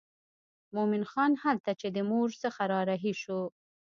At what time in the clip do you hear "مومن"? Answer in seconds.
0.75-1.03